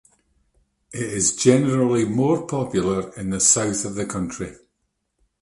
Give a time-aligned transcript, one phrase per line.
[0.91, 4.55] It is generally more popular in the south of the country.